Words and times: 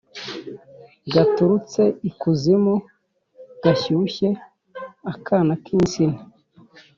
Gaturutse 1.13 1.81
ikuzimu 2.09 2.75
gashyushye-Akana 3.63 5.53
k'insina. 5.63 6.17